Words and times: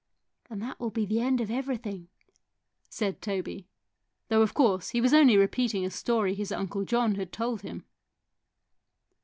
"And 0.49 0.63
that 0.63 0.79
will 0.79 0.89
be 0.89 1.05
the 1.05 1.21
end 1.21 1.41
of 1.41 1.51
every 1.51 1.77
thing," 1.77 2.07
said 2.89 3.21
Toby, 3.21 3.67
though 4.29 4.41
of 4.41 4.55
course 4.55 4.89
he 4.89 4.99
was 4.99 5.13
only 5.13 5.37
repeating 5.37 5.85
a 5.85 5.91
story 5.91 6.33
his 6.33 6.51
Uncle 6.51 6.83
John 6.85 7.13
had 7.13 7.31
told 7.31 7.61
him. 7.61 7.85